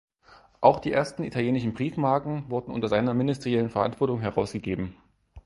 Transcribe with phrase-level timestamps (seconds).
[0.61, 4.95] Auch die ersten italienischen Briefmarken wurden unter seiner ministeriellen Verantwortung herausgegeben.